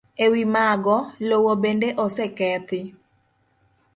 [0.23, 0.97] E wi mago,
[1.27, 2.79] lowo bende osekethi.